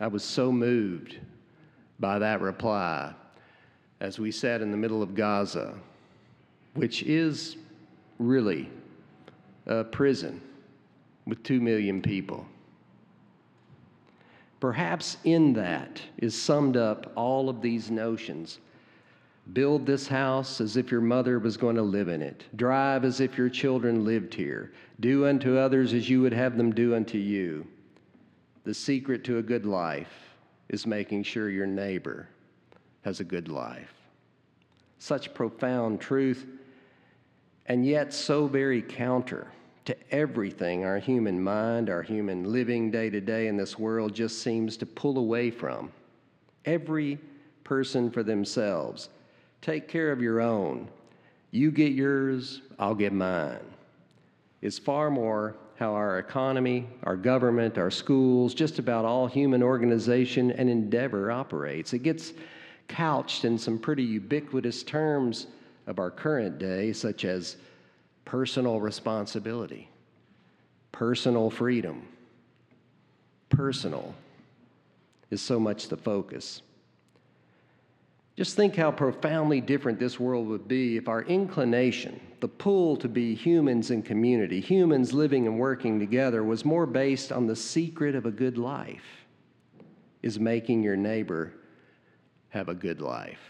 I 0.00 0.06
was 0.06 0.22
so 0.22 0.52
moved 0.52 1.18
by 1.98 2.18
that 2.20 2.40
reply 2.40 3.12
as 4.00 4.18
we 4.18 4.30
sat 4.30 4.60
in 4.60 4.70
the 4.70 4.76
middle 4.76 5.02
of 5.02 5.14
Gaza, 5.14 5.74
which 6.74 7.02
is 7.02 7.56
really 8.18 8.70
a 9.66 9.82
prison 9.84 10.40
with 11.26 11.42
two 11.42 11.60
million 11.60 12.00
people. 12.00 12.46
Perhaps 14.60 15.18
in 15.24 15.52
that 15.52 16.00
is 16.18 16.40
summed 16.40 16.76
up 16.76 17.12
all 17.16 17.48
of 17.48 17.60
these 17.60 17.90
notions. 17.90 18.58
Build 19.52 19.86
this 19.86 20.06
house 20.06 20.60
as 20.60 20.76
if 20.76 20.90
your 20.90 21.00
mother 21.00 21.38
was 21.38 21.56
going 21.56 21.76
to 21.76 21.82
live 21.82 22.08
in 22.08 22.22
it. 22.22 22.44
Drive 22.56 23.04
as 23.04 23.20
if 23.20 23.38
your 23.38 23.48
children 23.48 24.04
lived 24.04 24.34
here. 24.34 24.72
Do 25.00 25.26
unto 25.26 25.56
others 25.56 25.94
as 25.94 26.08
you 26.08 26.20
would 26.22 26.32
have 26.32 26.56
them 26.56 26.72
do 26.72 26.94
unto 26.94 27.18
you. 27.18 27.66
The 28.68 28.74
secret 28.74 29.24
to 29.24 29.38
a 29.38 29.42
good 29.42 29.64
life 29.64 30.12
is 30.68 30.86
making 30.86 31.22
sure 31.22 31.48
your 31.48 31.66
neighbor 31.66 32.28
has 33.00 33.18
a 33.18 33.24
good 33.24 33.48
life. 33.48 33.94
Such 34.98 35.32
profound 35.32 36.02
truth 36.02 36.46
and 37.64 37.86
yet 37.86 38.12
so 38.12 38.46
very 38.46 38.82
counter 38.82 39.46
to 39.86 39.96
everything 40.10 40.84
our 40.84 40.98
human 40.98 41.42
mind, 41.42 41.88
our 41.88 42.02
human 42.02 42.52
living 42.52 42.90
day 42.90 43.08
to 43.08 43.22
day 43.22 43.46
in 43.46 43.56
this 43.56 43.78
world 43.78 44.14
just 44.14 44.42
seems 44.42 44.76
to 44.76 44.84
pull 44.84 45.16
away 45.16 45.50
from. 45.50 45.90
Every 46.66 47.18
person 47.64 48.10
for 48.10 48.22
themselves. 48.22 49.08
Take 49.62 49.88
care 49.88 50.12
of 50.12 50.20
your 50.20 50.42
own. 50.42 50.88
You 51.52 51.70
get 51.70 51.92
yours, 51.92 52.60
I'll 52.78 52.94
get 52.94 53.14
mine. 53.14 53.64
Is 54.60 54.78
far 54.78 55.10
more 55.10 55.56
how 55.78 55.94
our 55.94 56.18
economy, 56.18 56.88
our 57.04 57.14
government, 57.14 57.78
our 57.78 57.90
schools, 57.90 58.52
just 58.52 58.80
about 58.80 59.04
all 59.04 59.28
human 59.28 59.62
organization 59.62 60.50
and 60.50 60.68
endeavor 60.68 61.30
operates. 61.30 61.92
It 61.92 62.00
gets 62.00 62.32
couched 62.88 63.44
in 63.44 63.56
some 63.56 63.78
pretty 63.78 64.02
ubiquitous 64.02 64.82
terms 64.82 65.46
of 65.86 66.00
our 66.00 66.10
current 66.10 66.58
day, 66.58 66.92
such 66.92 67.24
as 67.24 67.58
personal 68.24 68.80
responsibility, 68.80 69.88
personal 70.90 71.48
freedom. 71.48 72.08
Personal 73.48 74.14
is 75.30 75.40
so 75.40 75.60
much 75.60 75.86
the 75.86 75.96
focus. 75.96 76.62
Just 78.38 78.54
think 78.54 78.76
how 78.76 78.92
profoundly 78.92 79.60
different 79.60 79.98
this 79.98 80.20
world 80.20 80.46
would 80.46 80.68
be 80.68 80.96
if 80.96 81.08
our 81.08 81.22
inclination, 81.22 82.20
the 82.38 82.46
pull 82.46 82.96
to 82.98 83.08
be 83.08 83.34
humans 83.34 83.90
in 83.90 84.00
community, 84.00 84.60
humans 84.60 85.12
living 85.12 85.48
and 85.48 85.58
working 85.58 85.98
together, 85.98 86.44
was 86.44 86.64
more 86.64 86.86
based 86.86 87.32
on 87.32 87.48
the 87.48 87.56
secret 87.56 88.14
of 88.14 88.26
a 88.26 88.30
good 88.30 88.56
life 88.56 89.26
is 90.22 90.38
making 90.38 90.84
your 90.84 90.94
neighbor 90.94 91.52
have 92.50 92.68
a 92.68 92.74
good 92.74 93.00
life. 93.00 93.40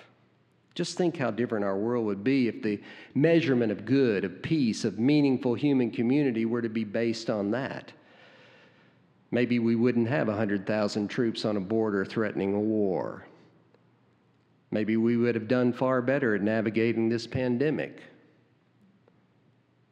Just 0.75 0.97
think 0.97 1.19
how 1.19 1.33
different 1.33 1.67
our 1.67 1.77
world 1.77 2.07
would 2.07 2.25
be 2.25 2.49
if 2.49 2.63
the 2.63 2.81
measurement 3.15 3.71
of 3.71 3.85
good, 3.85 4.25
of 4.25 4.41
peace, 4.41 4.87
of 4.87 4.99
meaningful 4.99 5.53
human 5.53 5.91
community 5.91 6.47
were 6.47 6.63
to 6.63 6.71
be 6.71 6.85
based 6.85 7.29
on 7.29 7.51
that. 7.51 7.93
Maybe 9.33 9.59
we 9.59 9.77
wouldn't 9.77 10.09
have 10.09 10.29
100,000 10.29 11.09
troops 11.09 11.45
on 11.45 11.59
a 11.59 11.61
border 11.61 12.07
threatening 12.07 12.55
a 12.55 12.59
war. 12.59 13.28
Maybe 14.71 14.97
we 14.97 15.17
would 15.17 15.35
have 15.35 15.49
done 15.49 15.73
far 15.73 16.03
better 16.03 16.35
at 16.35 16.43
navigating 16.43 17.09
this 17.09 17.27
pandemic. 17.27 18.03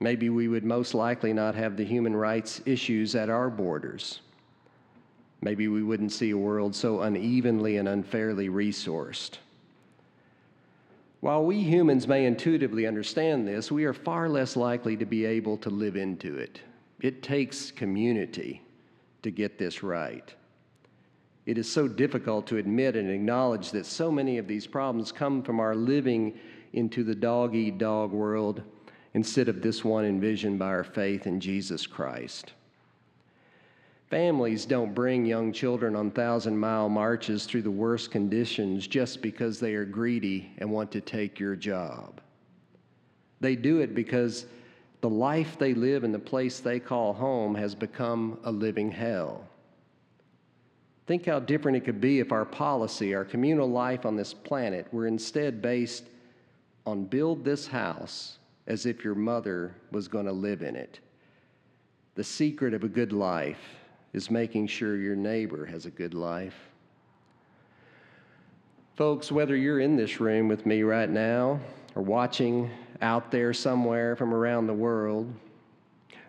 Maybe 0.01 0.29
we 0.29 0.49
would 0.49 0.64
most 0.64 0.95
likely 0.95 1.33
not 1.33 1.55
have 1.55 1.77
the 1.77 1.85
human 1.85 2.14
rights 2.14 2.61
issues 2.66 3.14
at 3.14 3.31
our 3.31 3.49
borders. 3.49 4.20
Maybe 5.41 5.68
we 5.68 5.83
wouldn't 5.83 6.12
see 6.12 6.31
a 6.31 6.39
world 6.39 6.74
so 6.74 7.01
unevenly 7.01 7.79
and 7.79 7.89
unfairly 7.89 8.49
resourced. 8.49 9.39
While 11.20 11.47
we 11.47 11.62
humans 11.62 12.07
may 12.07 12.27
intuitively 12.27 12.87
understand 12.87 13.49
this, 13.49 13.72
we 13.72 13.85
are 13.85 13.95
far 13.95 14.29
less 14.29 14.55
likely 14.57 14.97
to 14.97 15.07
be 15.07 15.24
able 15.24 15.57
to 15.59 15.70
live 15.70 15.97
into 15.97 16.37
it. 16.37 16.61
It 17.01 17.22
takes 17.22 17.70
community 17.70 18.62
to 19.22 19.31
get 19.31 19.59
this 19.59 19.83
right. 19.83 20.35
It 21.47 21.59
is 21.59 21.70
so 21.70 21.86
difficult 21.86 22.49
to 22.49 22.57
admit 22.57 22.97
and 22.97 23.09
acknowledge 23.09 23.70
that 23.70 23.86
so 23.86 24.11
many 24.11 24.38
of 24.38 24.49
these 24.49 24.66
problems 24.66 25.12
come 25.12 25.42
from 25.42 25.61
our 25.61 25.76
living 25.76 26.34
into 26.72 27.05
the 27.05 27.14
dog 27.14 27.55
eat 27.55 27.78
dog 27.78 28.11
world 28.11 28.62
instead 29.14 29.49
of 29.49 29.62
this 29.62 29.84
one 29.84 30.05
envisioned 30.05 30.59
by 30.59 30.66
our 30.66 30.84
faith 30.84 31.26
in 31.26 31.40
Jesus 31.40 31.86
Christ. 31.86 32.53
Families 34.11 34.66
don't 34.66 34.94
bring 34.94 35.24
young 35.24 35.53
children 35.53 35.97
on 35.97 36.11
thousand 36.11 36.57
mile 36.59 36.88
marches 36.88 37.44
through 37.44 37.62
the 37.62 37.70
worst 37.70 38.11
conditions 38.11 38.86
just 38.86 39.22
because 39.22 39.59
they 39.59 39.74
are 39.74 39.84
greedy 39.84 40.53
and 40.59 40.70
want 40.70 40.92
to 40.92 41.01
take 41.01 41.40
your 41.40 41.57
job. 41.57 42.20
They 43.40 43.57
do 43.57 43.80
it 43.80 43.94
because 43.94 44.47
the 45.01 45.09
life 45.09 45.59
they 45.59 45.74
live 45.74 46.05
in 46.05 46.12
the 46.12 46.18
place 46.18 46.61
they 46.61 46.80
call 46.80 47.12
home 47.12 47.55
has 47.55 47.74
become 47.74 48.38
a 48.44 48.51
living 48.53 48.90
hell. 48.90 49.49
Think 51.07 51.26
how 51.26 51.38
different 51.38 51.76
it 51.76 51.84
could 51.84 52.00
be 52.00 52.18
if 52.18 52.32
our 52.32 52.44
policy, 52.44 53.14
our 53.14 53.24
communal 53.24 53.70
life 53.70 54.04
on 54.04 54.16
this 54.16 54.34
planet, 54.34 54.92
were 54.92 55.07
instead 55.07 55.62
based 55.62 56.04
on 56.84 57.04
build 57.04 57.44
this 57.44 57.66
house 57.66 58.38
as 58.66 58.86
if 58.86 59.04
your 59.04 59.14
mother 59.14 59.74
was 59.92 60.09
going 60.09 60.26
to 60.26 60.32
live 60.32 60.62
in 60.62 60.74
it. 60.74 60.98
The 62.16 62.24
secret 62.24 62.74
of 62.74 62.82
a 62.82 62.88
good 62.88 63.12
life 63.12 63.61
is 64.12 64.30
making 64.30 64.66
sure 64.66 64.96
your 64.96 65.14
neighbor 65.14 65.64
has 65.66 65.86
a 65.86 65.90
good 65.90 66.14
life. 66.14 66.57
Folks, 68.96 69.30
whether 69.30 69.54
you're 69.54 69.80
in 69.80 69.94
this 69.94 70.20
room 70.20 70.48
with 70.48 70.64
me 70.64 70.82
right 70.82 71.11
now 71.11 71.61
or 71.94 72.02
watching 72.02 72.70
out 73.02 73.30
there 73.30 73.52
somewhere 73.52 74.16
from 74.16 74.32
around 74.32 74.66
the 74.66 74.74
world, 74.74 75.32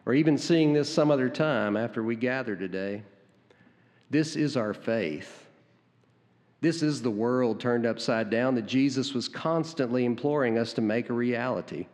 or 0.05 0.13
even 0.13 0.38
seeing 0.38 0.73
this 0.73 0.93
some 0.93 1.09
other 1.09 1.30
time 1.30 1.78
after 1.78 2.03
we 2.03 2.15
gather 2.15 2.55
today, 2.55 3.01
this 4.10 4.36
is 4.36 4.55
our 4.55 4.74
faith. 4.74 5.47
This 6.62 6.82
is 6.82 7.01
the 7.01 7.12
world 7.12 7.60
turned 7.60 7.86
upside 7.86 8.30
down 8.30 8.55
that 8.55 8.66
Jesus 8.66 9.14
was 9.14 9.28
constantly 9.28 10.05
imploring 10.05 10.58
us 10.58 10.74
to 10.74 10.82
make 10.82 11.10
a 11.10 11.14
reality. 11.14 11.86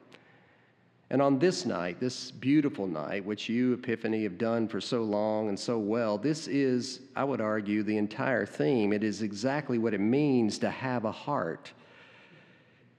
And 1.09 1.21
on 1.21 1.37
this 1.37 1.65
night, 1.65 1.99
this 1.99 2.31
beautiful 2.31 2.87
night, 2.87 3.25
which 3.25 3.49
you, 3.49 3.73
Epiphany, 3.73 4.23
have 4.23 4.37
done 4.37 4.67
for 4.67 4.81
so 4.81 5.03
long 5.03 5.49
and 5.49 5.59
so 5.59 5.77
well, 5.77 6.17
this 6.17 6.47
is, 6.47 7.01
I 7.15 7.23
would 7.23 7.41
argue, 7.41 7.83
the 7.83 7.97
entire 7.97 8.45
theme. 8.45 8.93
It 8.93 9.03
is 9.03 9.21
exactly 9.21 9.77
what 9.77 9.93
it 9.93 9.99
means 9.99 10.57
to 10.59 10.71
have 10.71 11.05
a 11.05 11.11
heart. 11.11 11.71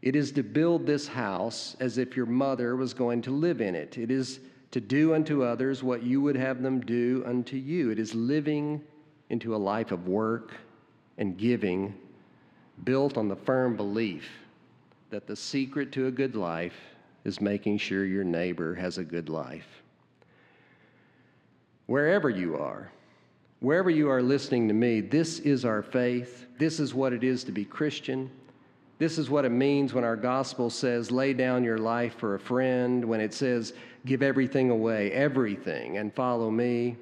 It 0.03 0.15
is 0.15 0.33
to 0.33 0.43
build 0.43 0.87
this 0.87 1.09
house 1.09 1.77
as 1.81 1.99
if 1.99 2.15
your 2.15 2.27
mother 2.27 2.77
was 2.77 2.93
going 2.95 3.23
to 3.23 3.31
live 3.31 3.61
in 3.61 3.75
it. 3.75 3.97
It 3.97 4.11
is 4.11 4.39
to 4.71 4.81
do 4.81 5.15
unto 5.15 5.43
others 5.43 5.83
what 5.83 6.03
you 6.03 6.21
would 6.21 6.37
have 6.37 6.63
them 6.63 6.81
do 6.81 7.25
unto 7.27 7.57
you. 7.57 7.91
It 7.91 7.99
is 7.99 8.15
living 8.15 8.83
into 9.31 9.55
a 9.55 9.59
life 9.59 9.93
of 9.93 10.09
work 10.09 10.53
and 11.19 11.37
giving 11.37 11.95
built 12.85 13.17
on 13.17 13.29
the 13.29 13.37
firm 13.37 13.77
belief 13.77 14.29
that 15.11 15.27
the 15.27 15.37
secret 15.37 15.93
to 15.93 16.07
a 16.07 16.11
good 16.11 16.35
life 16.35 16.75
is 17.25 17.41
making 17.41 17.79
sure 17.79 18.05
your 18.05 18.25
neighbor 18.25 18.75
has 18.75 18.99
a 18.99 19.05
good 19.05 19.29
life. 19.29 19.83
Wherever 21.87 22.29
you 22.29 22.57
are, 22.57 22.91
wherever 23.61 23.91
you 23.91 24.11
are 24.11 24.23
listening 24.23 24.69
to 24.69 24.75
me, 24.75 25.01
this 25.01 25.39
is 25.41 25.65
our 25.65 25.83
faith. 25.83 26.47
This 26.59 26.81
is 26.81 26.95
what 26.95 27.13
it 27.13 27.23
is 27.23 27.45
to 27.45 27.53
be 27.53 27.65
Christian. 27.65 28.31
This 28.99 29.19
is 29.19 29.31
what 29.31 29.45
it 29.45 29.51
means 29.51 29.93
when 29.93 30.05
our 30.05 30.17
gospel 30.17 30.71
says, 30.71 31.11
lay 31.11 31.33
down 31.33 31.65
your 31.65 31.79
life 31.79 32.17
for 32.17 32.35
a 32.35 32.39
friend, 32.39 33.05
when 33.05 33.21
it 33.21 33.35
says, 33.35 33.73
give 34.07 34.23
everything 34.23 34.71
away, 34.71 35.11
everything, 35.13 35.99
and 35.99 36.15
follow 36.15 36.51
me. 36.51 36.97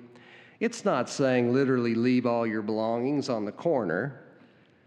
It's 0.63 0.85
not 0.85 1.11
saying 1.11 1.53
literally 1.53 1.97
leave 1.97 2.25
all 2.25 2.47
your 2.47 2.63
belongings 2.63 3.29
on 3.29 3.45
the 3.45 3.51
corner. 3.51 4.23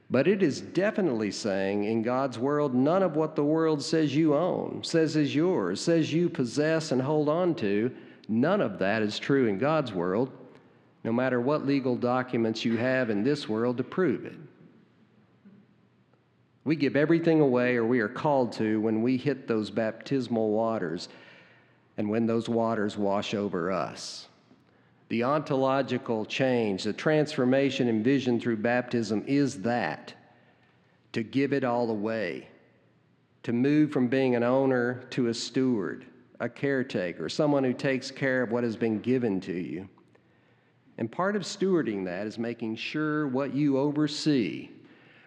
But 0.09 0.25
it 0.25 0.41
is 0.41 0.61
definitely 0.61 1.31
saying 1.31 1.83
in 1.83 2.01
God's 2.01 2.39
world, 2.39 2.73
none 2.73 3.03
of 3.03 3.17
what 3.17 3.35
the 3.35 3.43
world 3.43 3.83
says 3.83 4.15
you 4.15 4.35
own, 4.35 4.85
says 4.85 5.17
is 5.17 5.35
yours, 5.35 5.81
says 5.81 6.13
you 6.13 6.29
possess 6.29 6.93
and 6.93 7.01
hold 7.01 7.27
on 7.27 7.55
to, 7.55 7.93
none 8.29 8.61
of 8.61 8.79
that 8.79 9.01
is 9.01 9.19
true 9.19 9.47
in 9.47 9.57
God's 9.57 9.91
world, 9.91 10.31
no 11.03 11.11
matter 11.11 11.41
what 11.41 11.65
legal 11.65 11.97
documents 11.97 12.63
you 12.63 12.77
have 12.77 13.09
in 13.09 13.21
this 13.21 13.49
world 13.49 13.75
to 13.75 13.83
prove 13.83 14.23
it. 14.23 14.37
We 16.63 16.77
give 16.77 16.95
everything 16.95 17.41
away, 17.41 17.75
or 17.75 17.85
we 17.85 17.99
are 17.99 18.07
called 18.07 18.53
to, 18.53 18.79
when 18.79 19.01
we 19.01 19.17
hit 19.17 19.45
those 19.45 19.69
baptismal 19.69 20.51
waters 20.51 21.09
and 21.97 22.09
when 22.09 22.27
those 22.27 22.47
waters 22.47 22.95
wash 22.95 23.33
over 23.33 23.73
us. 23.73 24.29
The 25.09 25.23
ontological 25.23 26.25
change, 26.25 26.83
the 26.83 26.93
transformation 26.93 27.87
envisioned 27.87 28.41
through 28.41 28.57
baptism 28.57 29.23
is 29.27 29.61
that 29.61 30.13
to 31.13 31.23
give 31.23 31.53
it 31.53 31.63
all 31.63 31.89
away, 31.91 32.47
to 33.43 33.53
move 33.53 33.91
from 33.91 34.07
being 34.07 34.35
an 34.35 34.43
owner 34.43 35.03
to 35.11 35.27
a 35.27 35.33
steward, 35.33 36.05
a 36.39 36.49
caretaker, 36.49 37.29
someone 37.29 37.63
who 37.63 37.73
takes 37.73 38.09
care 38.09 38.41
of 38.41 38.51
what 38.51 38.63
has 38.63 38.75
been 38.75 38.99
given 38.99 39.39
to 39.41 39.53
you. 39.53 39.87
And 40.97 41.11
part 41.11 41.35
of 41.35 41.43
stewarding 41.43 42.05
that 42.05 42.25
is 42.25 42.39
making 42.39 42.77
sure 42.77 43.27
what 43.27 43.53
you 43.53 43.77
oversee, 43.77 44.69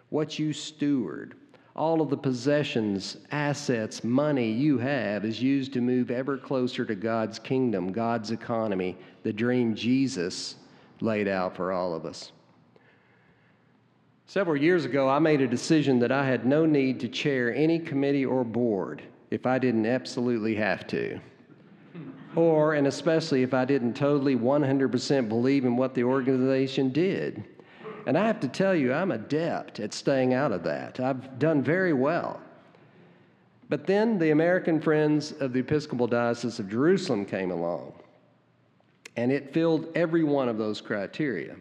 what 0.09 0.39
you 0.39 0.53
steward, 0.53 1.37
all 1.79 2.01
of 2.01 2.11
the 2.11 2.17
possessions, 2.17 3.19
assets, 3.31 4.03
money 4.03 4.51
you 4.51 4.79
have 4.79 5.25
is 5.25 5.41
used 5.41 5.73
to 5.73 5.81
move 5.81 6.11
ever 6.11 6.37
closer 6.37 6.85
to 6.85 6.97
God's 6.97 7.39
kingdom, 7.39 7.93
God's 7.93 8.33
economy, 8.33 8.97
the 9.23 9.33
dream 9.33 9.77
Jesus 9.77 10.57
laid 11.01 11.29
out 11.29 11.55
for 11.55 11.71
all 11.71 11.95
of 11.95 12.05
us. 12.05 12.33
Several 14.27 14.61
years 14.61 14.85
ago, 14.85 15.09
I 15.09 15.21
made 15.21 15.41
a 15.41 15.47
decision 15.47 16.01
that 16.01 16.11
I 16.11 16.27
had 16.27 16.45
no 16.45 16.67
need 16.67 16.99
to 16.99 17.09
chair 17.09 17.55
any 17.55 17.79
committee 17.79 18.27
or 18.27 18.43
board 18.43 19.01
if 19.31 19.47
I 19.47 19.61
didn't 19.61 19.87
absolutely 19.87 20.57
have 20.57 20.85
to. 20.89 21.21
Or, 22.35 22.75
and 22.75 22.89
especially 22.89 23.45
if 23.45 23.55
I 23.55 23.65
didn't 23.65 23.95
totally 23.95 24.35
100% 24.35 25.29
believe 25.29 25.65
in 25.65 25.77
what 25.77 25.95
the 25.95 26.03
organization 26.03 26.91
did. 26.91 27.45
And 28.09 28.17
I 28.17 28.27
have 28.27 28.41
to 28.41 28.49
tell 28.49 28.75
you, 28.75 28.95
I'm 28.95 29.11
adept 29.11 29.81
at 29.81 29.93
staying 29.93 30.33
out 30.33 30.51
of 30.51 30.63
that. 30.63 30.99
I've 30.99 31.39
done 31.39 31.63
very 31.63 31.93
well. 31.93 32.41
But 33.69 33.87
then 33.87 34.19
the 34.19 34.31
American 34.31 34.81
Friends 34.81 35.33
of 35.41 35.53
the 35.53 35.61
Episcopal 35.61 36.07
Diocese 36.07 36.59
of 36.59 36.71
Jerusalem 36.71 37.27
came 37.27 37.51
along, 37.51 37.93
and 39.17 39.31
it 39.31 39.53
filled 39.53 39.95
every 39.95 40.25
one 40.25 40.49
of 40.49 40.57
those 40.57 40.81
criteria. 40.81 41.55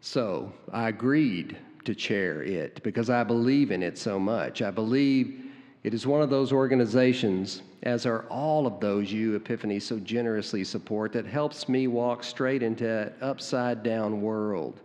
So 0.00 0.52
I 0.72 0.90
agreed 0.90 1.56
to 1.86 1.94
chair 1.96 2.44
it 2.44 2.80
because 2.84 3.10
I 3.10 3.24
believe 3.24 3.72
in 3.72 3.82
it 3.82 3.98
so 3.98 4.20
much. 4.20 4.62
I 4.62 4.70
believe 4.70 5.44
it 5.82 5.92
is 5.92 6.06
one 6.06 6.22
of 6.22 6.30
those 6.30 6.52
organizations, 6.52 7.62
as 7.82 8.06
are 8.06 8.26
all 8.30 8.64
of 8.64 8.78
those 8.78 9.10
you, 9.10 9.34
Epiphany, 9.34 9.80
so 9.80 9.98
generously 9.98 10.62
support, 10.62 11.12
that 11.14 11.26
helps 11.26 11.68
me 11.68 11.88
walk 11.88 12.22
straight 12.22 12.62
into 12.62 12.84
that 12.84 13.16
upside 13.20 13.82
down 13.82 14.22
world 14.22 14.82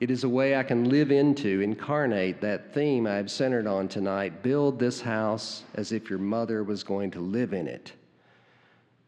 it 0.00 0.10
is 0.10 0.22
a 0.22 0.28
way 0.28 0.56
I 0.56 0.62
can 0.62 0.88
live 0.88 1.10
into, 1.10 1.60
incarnate 1.60 2.40
that 2.40 2.72
theme 2.72 3.06
I've 3.06 3.30
centered 3.30 3.66
on 3.66 3.88
tonight 3.88 4.42
build 4.42 4.78
this 4.78 5.00
house 5.00 5.64
as 5.74 5.90
if 5.90 6.08
your 6.08 6.20
mother 6.20 6.62
was 6.62 6.84
going 6.84 7.10
to 7.12 7.20
live 7.20 7.52
in 7.52 7.66
it. 7.66 7.92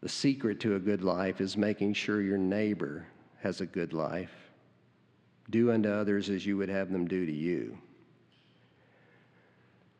The 0.01 0.09
secret 0.09 0.59
to 0.61 0.75
a 0.75 0.79
good 0.79 1.03
life 1.03 1.39
is 1.39 1.55
making 1.55 1.93
sure 1.93 2.21
your 2.21 2.37
neighbor 2.37 3.05
has 3.41 3.61
a 3.61 3.65
good 3.65 3.93
life. 3.93 4.33
Do 5.49 5.71
unto 5.71 5.89
others 5.89 6.29
as 6.29 6.45
you 6.45 6.57
would 6.57 6.69
have 6.69 6.91
them 6.91 7.07
do 7.07 7.25
to 7.25 7.31
you. 7.31 7.77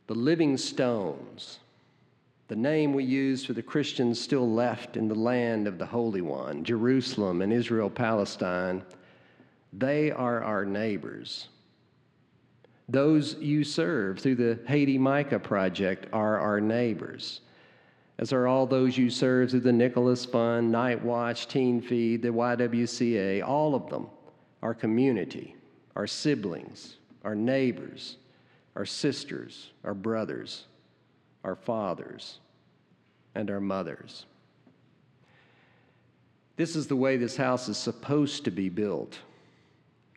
The 0.07 0.15
living 0.15 0.57
stones, 0.57 1.59
the 2.49 2.55
name 2.55 2.93
we 2.93 3.05
use 3.05 3.45
for 3.45 3.53
the 3.53 3.61
Christians 3.61 4.19
still 4.19 4.49
left 4.49 4.97
in 4.97 5.07
the 5.07 5.15
land 5.15 5.67
of 5.67 5.77
the 5.77 5.85
Holy 5.85 6.21
One, 6.21 6.65
Jerusalem 6.65 7.41
and 7.41 7.53
Israel, 7.53 7.89
Palestine 7.89 8.83
they 9.74 10.11
are 10.11 10.43
our 10.43 10.65
neighbors. 10.65 11.47
Those 12.89 13.36
you 13.36 13.63
serve 13.63 14.19
through 14.19 14.36
the 14.36 14.59
Haiti 14.67 14.97
Micah 14.97 15.39
Project 15.39 16.07
are 16.11 16.39
our 16.39 16.59
neighbors, 16.59 17.41
as 18.17 18.34
are 18.34 18.47
all 18.47 18.67
those 18.67 18.97
you 18.97 19.09
serve 19.09 19.51
through 19.51 19.61
the 19.61 19.72
Nicholas 19.72 20.26
Fund, 20.26 20.72
Night 20.72 21.01
Watch, 21.01 21.47
Teen 21.47 21.82
Feed, 21.82 22.22
the 22.22 22.30
YWCA, 22.30 23.47
all 23.47 23.76
of 23.76 23.89
them, 23.89 24.07
our 24.61 24.74
community, 24.74 25.55
our 25.95 26.05
siblings, 26.05 26.97
our 27.24 27.36
neighbors, 27.36 28.17
our 28.76 28.86
sisters, 28.86 29.72
our 29.84 29.93
brothers, 29.93 30.65
our 31.43 31.55
fathers, 31.55 32.39
and 33.36 33.49
our 33.49 33.61
mothers. 33.61 34.26
This 36.57 36.76
is 36.76 36.88
the 36.88 36.95
way 36.95 37.17
this 37.17 37.38
house 37.38 37.69
is 37.69 37.78
supposed 37.78 38.43
to 38.43 38.51
be 38.51 38.69
built. 38.69 39.17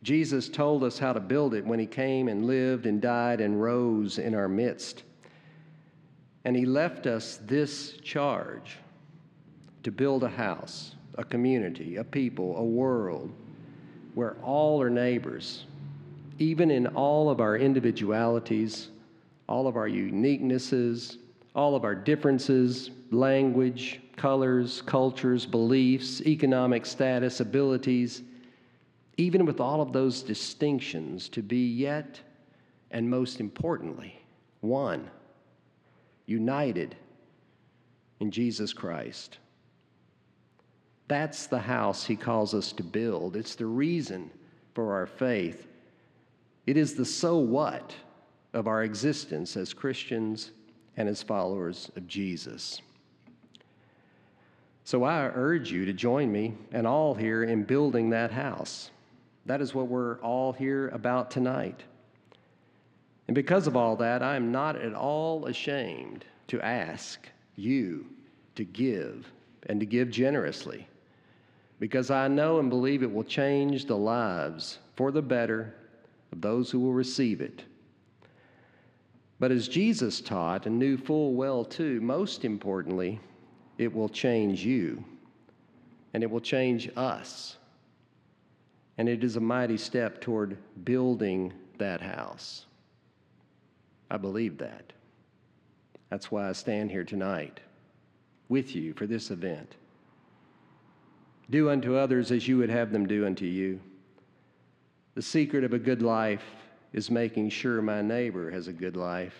Jesus 0.05 0.49
told 0.49 0.83
us 0.83 0.99
how 0.99 1.13
to 1.13 1.19
build 1.19 1.55
it 1.55 1.65
when 1.65 1.79
he 1.79 1.87
came 1.87 2.27
and 2.27 2.45
lived 2.45 2.85
and 2.85 3.01
died 3.01 3.41
and 3.41 3.59
rose 3.59 4.19
in 4.19 4.35
our 4.35 4.47
midst. 4.47 5.01
And 6.43 6.55
he 6.55 6.63
left 6.63 7.07
us 7.07 7.39
this 7.47 7.93
charge 8.03 8.77
to 9.81 9.89
build 9.89 10.23
a 10.23 10.29
house, 10.29 10.93
a 11.15 11.23
community, 11.23 11.95
a 11.95 12.03
people, 12.03 12.55
a 12.55 12.63
world 12.63 13.31
where 14.13 14.35
all 14.43 14.79
are 14.79 14.91
neighbors, 14.91 15.65
even 16.37 16.69
in 16.69 16.85
all 16.85 17.31
of 17.31 17.41
our 17.41 17.57
individualities, 17.57 18.89
all 19.49 19.65
of 19.65 19.75
our 19.75 19.89
uniquenesses, 19.89 21.17
all 21.55 21.75
of 21.75 21.83
our 21.83 21.95
differences, 21.95 22.91
language, 23.09 24.01
colors, 24.17 24.83
cultures, 24.83 25.47
beliefs, 25.47 26.21
economic 26.21 26.85
status, 26.85 27.39
abilities, 27.39 28.21
even 29.17 29.45
with 29.45 29.59
all 29.59 29.81
of 29.81 29.93
those 29.93 30.21
distinctions, 30.21 31.29
to 31.29 31.41
be 31.41 31.67
yet, 31.67 32.19
and 32.91 33.09
most 33.09 33.39
importantly, 33.39 34.19
one, 34.61 35.09
united 36.25 36.95
in 38.19 38.31
Jesus 38.31 38.73
Christ. 38.73 39.37
That's 41.07 41.47
the 41.47 41.59
house 41.59 42.05
he 42.05 42.15
calls 42.15 42.53
us 42.53 42.71
to 42.73 42.83
build. 42.83 43.35
It's 43.35 43.55
the 43.55 43.67
reason 43.67 44.31
for 44.73 44.93
our 44.93 45.05
faith. 45.05 45.67
It 46.65 46.77
is 46.77 46.95
the 46.95 47.05
so 47.05 47.37
what 47.37 47.93
of 48.53 48.67
our 48.67 48.83
existence 48.83 49.55
as 49.55 49.73
Christians 49.73 50.51
and 50.97 51.07
as 51.07 51.21
followers 51.21 51.91
of 51.95 52.07
Jesus. 52.07 52.81
So 54.83 55.03
I 55.03 55.31
urge 55.33 55.71
you 55.71 55.85
to 55.85 55.93
join 55.93 56.31
me 56.31 56.55
and 56.71 56.87
all 56.87 57.13
here 57.13 57.43
in 57.43 57.63
building 57.63 58.09
that 58.11 58.31
house. 58.31 58.91
That 59.45 59.61
is 59.61 59.75
what 59.75 59.87
we're 59.87 60.19
all 60.19 60.53
here 60.53 60.89
about 60.89 61.29
tonight. 61.29 61.83
And 63.27 63.35
because 63.35 63.67
of 63.67 63.75
all 63.75 63.95
that, 63.97 64.21
I 64.21 64.35
am 64.35 64.51
not 64.51 64.75
at 64.75 64.93
all 64.93 65.45
ashamed 65.45 66.25
to 66.47 66.61
ask 66.61 67.27
you 67.55 68.05
to 68.55 68.63
give 68.63 69.31
and 69.67 69.79
to 69.79 69.85
give 69.85 70.09
generously 70.09 70.87
because 71.79 72.09
I 72.09 72.27
know 72.27 72.59
and 72.59 72.69
believe 72.69 73.03
it 73.03 73.11
will 73.11 73.23
change 73.23 73.85
the 73.85 73.97
lives 73.97 74.79
for 74.95 75.11
the 75.11 75.21
better 75.21 75.73
of 76.31 76.41
those 76.41 76.71
who 76.71 76.79
will 76.79 76.93
receive 76.93 77.41
it. 77.41 77.63
But 79.39 79.51
as 79.51 79.67
Jesus 79.67 80.21
taught 80.21 80.65
and 80.65 80.79
knew 80.79 80.97
full 80.97 81.33
well, 81.33 81.65
too, 81.65 81.99
most 81.99 82.45
importantly, 82.45 83.19
it 83.77 83.93
will 83.93 84.07
change 84.07 84.63
you 84.63 85.03
and 86.13 86.23
it 86.23 86.31
will 86.31 86.39
change 86.39 86.89
us. 86.95 87.57
And 88.97 89.09
it 89.09 89.23
is 89.23 89.35
a 89.35 89.41
mighty 89.41 89.77
step 89.77 90.21
toward 90.21 90.57
building 90.83 91.53
that 91.77 92.01
house. 92.01 92.65
I 94.09 94.17
believe 94.17 94.57
that. 94.59 94.93
That's 96.09 96.31
why 96.31 96.47
I 96.47 96.53
stand 96.53 96.91
here 96.91 97.03
tonight 97.03 97.59
with 98.47 98.75
you 98.75 98.93
for 98.93 99.07
this 99.07 99.31
event. 99.31 99.75
Do 101.49 101.69
unto 101.69 101.95
others 101.95 102.31
as 102.31 102.47
you 102.47 102.57
would 102.57 102.69
have 102.69 102.91
them 102.91 103.07
do 103.07 103.25
unto 103.25 103.45
you. 103.45 103.79
The 105.15 105.21
secret 105.21 105.63
of 105.63 105.73
a 105.73 105.79
good 105.79 106.01
life 106.01 106.43
is 106.93 107.11
making 107.11 107.49
sure 107.49 107.81
my 107.81 108.01
neighbor 108.01 108.49
has 108.51 108.67
a 108.67 108.73
good 108.73 108.95
life. 108.95 109.35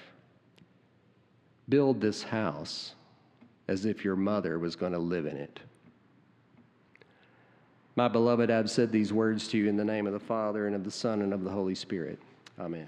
Build 1.69 2.01
this 2.01 2.21
house 2.23 2.93
as 3.67 3.85
if 3.85 4.03
your 4.03 4.15
mother 4.15 4.59
was 4.59 4.75
going 4.75 4.91
to 4.91 4.99
live 4.99 5.25
in 5.25 5.37
it. 5.37 5.59
My 7.95 8.07
beloved, 8.09 8.51
I've 8.51 8.69
said 8.69 8.91
these 8.91 9.13
words 9.13 9.47
to 9.49 9.57
you 9.57 9.69
in 9.69 9.77
the 9.77 9.85
name 9.85 10.05
of 10.05 10.13
the 10.13 10.19
Father, 10.19 10.67
and 10.67 10.75
of 10.75 10.83
the 10.83 10.91
Son, 10.91 11.21
and 11.21 11.33
of 11.33 11.43
the 11.43 11.49
Holy 11.49 11.75
Spirit. 11.75 12.19
Amen. 12.59 12.87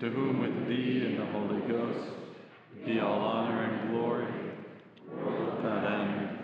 to 0.00 0.08
whom 0.08 0.40
with 0.40 0.66
thee 0.66 1.04
and 1.04 1.18
the 1.18 1.26
Holy 1.26 1.60
Ghost 1.68 2.08
be 2.86 3.00
all 3.00 3.20
honor 3.20 3.64
and 3.64 3.90
glory, 3.90 4.26
without 5.06 5.84
end. 5.84 6.38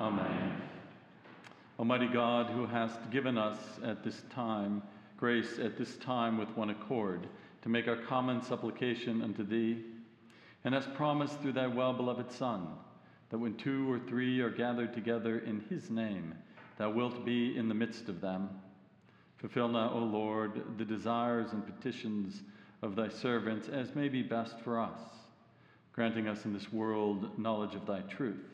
Amen. 0.00 0.62
Almighty 1.78 2.06
God, 2.06 2.46
who 2.46 2.64
hast 2.64 3.10
given 3.10 3.36
us 3.36 3.58
at 3.84 4.04
this 4.04 4.22
time 4.32 4.82
grace 5.16 5.58
at 5.58 5.78
this 5.78 5.96
time 5.96 6.36
with 6.36 6.48
one 6.56 6.70
accord 6.70 7.26
to 7.62 7.68
make 7.68 7.88
our 7.88 7.96
common 7.96 8.42
supplication 8.42 9.22
unto 9.22 9.44
thee, 9.44 9.82
and 10.64 10.74
hast 10.74 10.92
promised 10.94 11.40
through 11.40 11.52
thy 11.52 11.66
well 11.66 11.92
beloved 11.92 12.30
Son 12.30 12.68
that 13.30 13.38
when 13.38 13.56
two 13.56 13.90
or 13.90 13.98
three 13.98 14.40
are 14.40 14.50
gathered 14.50 14.92
together 14.92 15.38
in 15.40 15.64
his 15.68 15.90
name, 15.90 16.34
thou 16.78 16.90
wilt 16.90 17.24
be 17.24 17.56
in 17.56 17.68
the 17.68 17.74
midst 17.74 18.08
of 18.08 18.20
them. 18.20 18.48
Fulfill 19.38 19.68
now, 19.68 19.90
O 19.92 19.98
Lord, 19.98 20.62
the 20.78 20.84
desires 20.84 21.52
and 21.52 21.66
petitions 21.66 22.42
of 22.82 22.96
thy 22.96 23.08
servants 23.08 23.68
as 23.68 23.94
may 23.94 24.08
be 24.08 24.22
best 24.22 24.60
for 24.60 24.80
us, 24.80 24.98
granting 25.92 26.28
us 26.28 26.44
in 26.44 26.52
this 26.52 26.72
world 26.72 27.38
knowledge 27.38 27.74
of 27.74 27.86
thy 27.86 28.00
truth, 28.02 28.44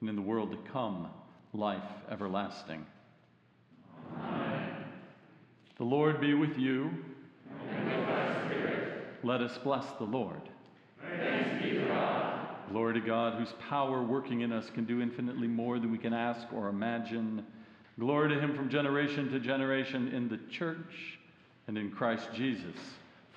and 0.00 0.08
in 0.08 0.16
the 0.16 0.22
world 0.22 0.50
to 0.50 0.70
come, 0.70 1.08
life 1.52 1.82
everlasting. 2.10 2.84
Amen. 4.16 4.76
The 5.78 5.84
Lord 5.84 6.20
be 6.20 6.34
with 6.34 6.58
you. 6.58 6.90
And 7.70 7.86
with 7.86 8.06
thy 8.06 8.46
spirit. 8.46 9.04
Let 9.22 9.40
us 9.40 9.58
bless 9.58 9.86
the 9.98 10.04
Lord. 10.04 10.40
Thanks 11.00 11.62
be 11.62 11.70
to 11.70 11.86
God. 11.86 12.48
Glory 12.70 12.94
to 12.94 13.00
God, 13.00 13.38
whose 13.38 13.54
power 13.68 14.02
working 14.02 14.42
in 14.42 14.52
us 14.52 14.68
can 14.70 14.84
do 14.84 15.00
infinitely 15.00 15.48
more 15.48 15.78
than 15.78 15.90
we 15.90 15.98
can 15.98 16.12
ask 16.12 16.46
or 16.52 16.68
imagine. 16.68 17.44
Glory 17.98 18.28
to 18.28 18.38
him 18.38 18.54
from 18.54 18.68
generation 18.68 19.30
to 19.30 19.40
generation 19.40 20.08
in 20.08 20.28
the 20.28 20.38
church 20.50 21.18
and 21.66 21.78
in 21.78 21.90
Christ 21.90 22.28
Jesus, 22.34 22.76